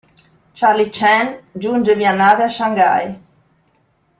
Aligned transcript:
Charlie 0.55 0.89
Chan 0.89 1.27
giunge 1.55 1.93
via 1.99 2.11
nave 2.15 2.43
a 2.47 2.49
Shanghai. 2.49 3.15